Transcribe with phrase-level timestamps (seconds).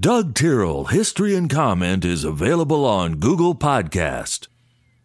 [0.00, 4.46] Doug Tyrrell History and Comment is available on Google Podcast.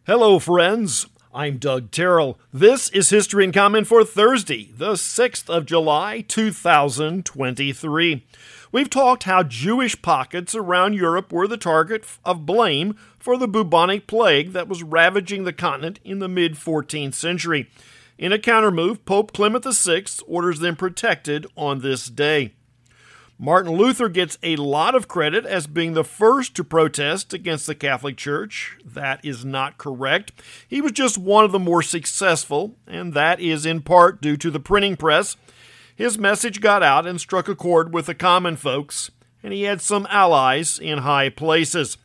[0.06, 1.08] Hello, friends.
[1.34, 2.38] I'm Doug Tyrrell.
[2.54, 8.24] This is History and Comment for Thursday, the 6th of July, 2023.
[8.72, 14.06] We've talked how Jewish pockets around Europe were the target of blame for the bubonic
[14.06, 17.68] plague that was ravaging the continent in the mid 14th century.
[18.20, 22.54] In a countermove, Pope Clement VI orders them protected on this day.
[23.40, 27.76] Martin Luther gets a lot of credit as being the first to protest against the
[27.76, 28.78] Catholic Church.
[28.86, 30.32] That is not correct.
[30.68, 34.52] He was just one of the more successful, and that is in part due to
[34.52, 35.36] the printing press.
[35.96, 39.10] His message got out and struck a chord with the common folks,
[39.42, 41.98] and he had some allies in high places.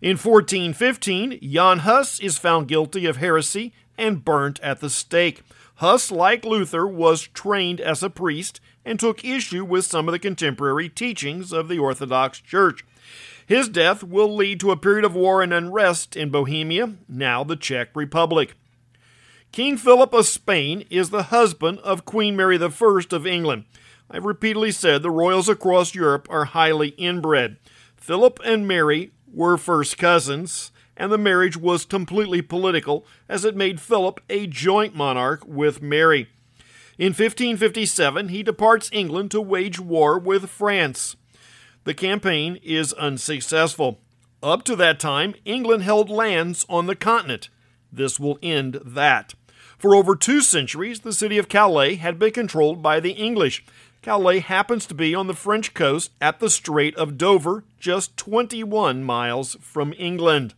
[0.00, 5.42] In 1415, Jan Hus is found guilty of heresy and burnt at the stake.
[5.76, 10.18] Hus, like Luther, was trained as a priest and took issue with some of the
[10.18, 12.84] contemporary teachings of the Orthodox Church.
[13.46, 17.56] His death will lead to a period of war and unrest in Bohemia, now the
[17.56, 18.54] Czech Republic.
[19.50, 23.64] King Philip of Spain is the husband of Queen Mary I of England.
[24.10, 27.58] I've repeatedly said the royals across Europe are highly inbred.
[27.96, 33.80] Philip and Mary were first cousins, and the marriage was completely political as it made
[33.80, 36.28] Philip a joint monarch with Mary.
[36.98, 41.16] In 1557, he departs England to wage war with France.
[41.84, 43.98] The campaign is unsuccessful.
[44.42, 47.48] Up to that time, England held lands on the continent.
[47.90, 49.34] This will end that.
[49.78, 53.64] For over two centuries, the city of Calais had been controlled by the English.
[54.02, 59.02] Calais happens to be on the French coast at the Strait of Dover, just 21
[59.02, 60.54] miles from England.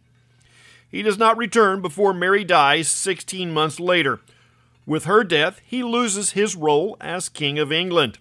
[0.90, 4.20] He does not return before Mary dies 16 months later.
[4.86, 8.18] With her death, he loses his role as King of England.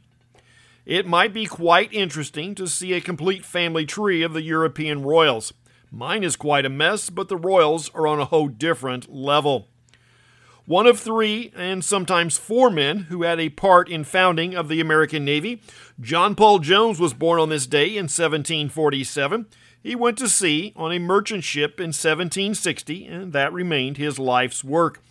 [0.85, 5.53] It might be quite interesting to see a complete family tree of the European royals.
[5.91, 9.67] Mine is quite a mess, but the royals are on a whole different level.
[10.65, 14.79] One of three, and sometimes four men who had a part in founding of the
[14.79, 15.61] American Navy,
[15.99, 19.45] John Paul Jones was born on this day in 1747.
[19.81, 24.63] He went to sea on a merchant ship in 1760, and that remained his life's
[24.63, 25.01] work.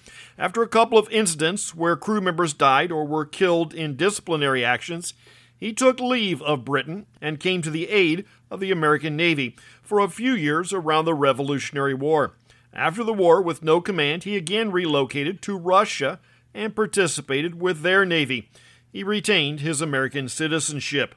[0.42, 5.14] After a couple of incidents where crew members died or were killed in disciplinary actions,
[5.56, 9.54] he took leave of Britain and came to the aid of the American Navy
[9.84, 12.34] for a few years around the Revolutionary War.
[12.72, 16.18] After the war, with no command, he again relocated to Russia
[16.52, 18.50] and participated with their Navy.
[18.92, 21.14] He retained his American citizenship.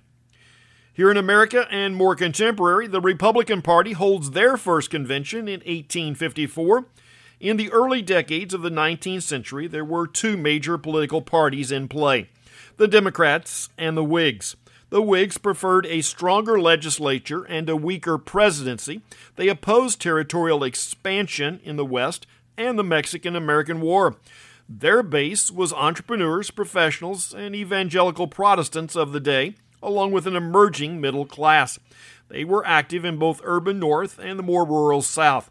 [0.93, 6.85] Here in America and more contemporary, the Republican Party holds their first convention in 1854.
[7.39, 11.87] In the early decades of the 19th century, there were two major political parties in
[11.87, 12.29] play
[12.77, 14.55] the Democrats and the Whigs.
[14.89, 19.01] The Whigs preferred a stronger legislature and a weaker presidency.
[19.35, 24.15] They opposed territorial expansion in the West and the Mexican American War.
[24.69, 31.01] Their base was entrepreneurs, professionals, and evangelical Protestants of the day, along with an emerging
[31.01, 31.77] middle class.
[32.29, 35.49] They were active in both urban North and the more rural South.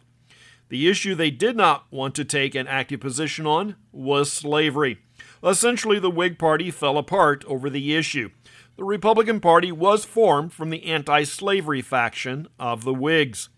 [0.69, 4.99] The issue they did not want to take an active position on was slavery.
[5.43, 8.29] Essentially, the Whig Party fell apart over the issue.
[8.77, 13.49] The Republican Party was formed from the anti slavery faction of the Whigs.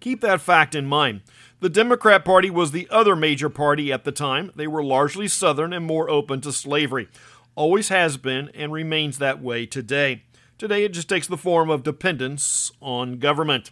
[0.00, 1.20] Keep that fact in mind.
[1.60, 4.50] The Democrat Party was the other major party at the time.
[4.56, 7.08] They were largely Southern and more open to slavery.
[7.54, 10.22] Always has been and remains that way today.
[10.56, 13.70] Today it just takes the form of dependence on government.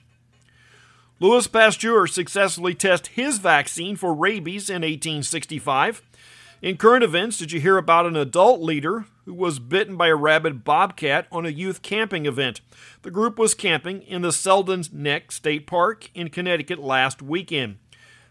[1.21, 6.01] Louis Pasteur successfully tested his vaccine for rabies in 1865.
[6.63, 10.15] In current events, did you hear about an adult leader who was bitten by a
[10.15, 12.61] rabid bobcat on a youth camping event?
[13.03, 17.79] The group was camping in the Selden's Neck State Park in Connecticut last weekend.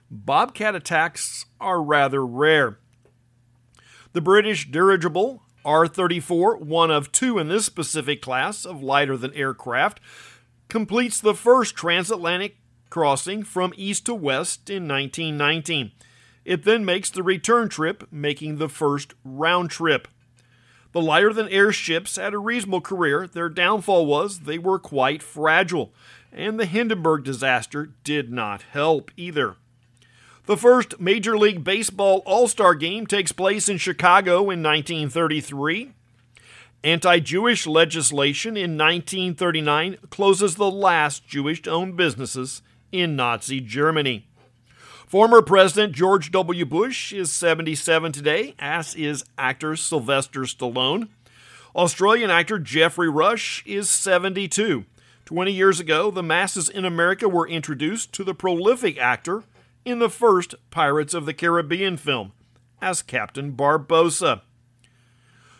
[0.09, 2.79] Bobcat attacks are rather rare.
[4.13, 9.33] The British dirigible R 34, one of two in this specific class of lighter than
[9.33, 9.99] aircraft,
[10.69, 12.55] completes the first transatlantic
[12.89, 15.91] crossing from east to west in 1919.
[16.45, 20.07] It then makes the return trip, making the first round trip.
[20.93, 23.27] The lighter than air ships had a reasonable career.
[23.27, 25.93] Their downfall was they were quite fragile,
[26.31, 29.57] and the Hindenburg disaster did not help either.
[30.45, 35.91] The first Major League Baseball All Star game takes place in Chicago in 1933.
[36.85, 42.61] Anti Jewish legislation in 1939 closes the last Jewish owned businesses
[42.91, 44.27] in Nazi Germany.
[45.07, 46.65] Former President George W.
[46.65, 51.07] Bush is 77 today, as is actor Sylvester Stallone.
[51.75, 54.85] Australian actor Geoffrey Rush is 72.
[55.25, 59.43] 20 years ago, the masses in America were introduced to the prolific actor
[59.85, 62.33] in the first Pirates of the Caribbean film
[62.81, 64.41] as Captain Barbossa.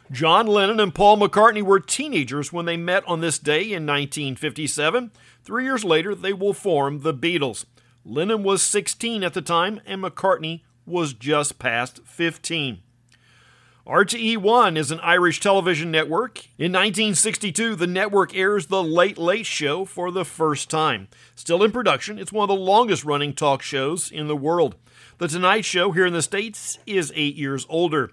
[0.09, 5.11] John Lennon and Paul McCartney were teenagers when they met on this day in 1957.
[5.43, 7.65] Three years later, they will form the Beatles.
[8.05, 12.81] Lennon was 16 at the time, and McCartney was just past 15.
[13.85, 16.45] RTE1 is an Irish television network.
[16.57, 21.09] In 1962, the network airs The Late Late Show for the first time.
[21.35, 24.75] Still in production, it's one of the longest running talk shows in the world.
[25.17, 28.11] The Tonight Show here in the States is eight years older.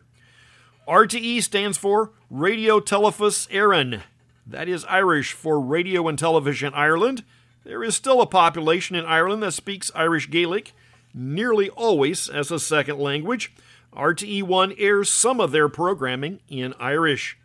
[0.87, 4.03] RTE stands for Radio Teilifís Éireann.
[4.47, 7.25] That is Irish for Radio and Television Ireland.
[7.65, 10.73] There is still a population in Ireland that speaks Irish Gaelic,
[11.15, 13.55] nearly always as a second language.
[13.95, 17.39] RTE1 airs some of their programming in Irish.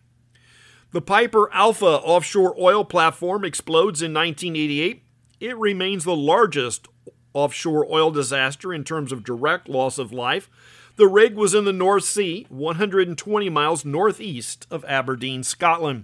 [0.91, 5.01] The Piper Alpha offshore oil platform explodes in 1988.
[5.39, 6.89] It remains the largest
[7.33, 10.49] offshore oil disaster in terms of direct loss of life.
[10.99, 16.03] The rig was in the North Sea, 120 miles northeast of Aberdeen, Scotland.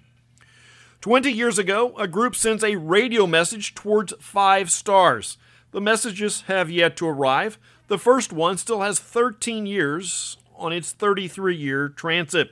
[1.01, 5.37] 20 years ago, a group sends a radio message towards five stars.
[5.71, 7.59] The messages have yet to arrive.
[7.89, 12.51] The first one still has 13 years on its 33 year transit.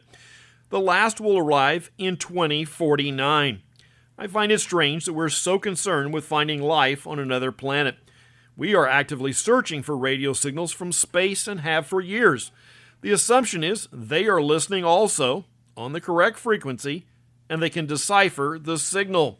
[0.69, 3.61] The last will arrive in 2049.
[4.17, 7.95] I find it strange that we're so concerned with finding life on another planet.
[8.55, 12.51] We are actively searching for radio signals from space and have for years.
[13.01, 15.45] The assumption is they are listening also
[15.75, 17.05] on the correct frequency
[17.49, 19.39] and they can decipher the signal.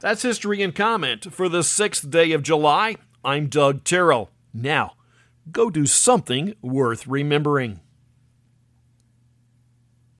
[0.00, 2.96] That's history and comment for the sixth day of July.
[3.24, 4.30] I'm Doug Terrell.
[4.52, 4.94] Now,
[5.52, 7.81] go do something worth remembering.